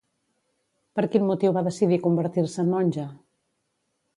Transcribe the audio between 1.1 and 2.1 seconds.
quin motiu va decidir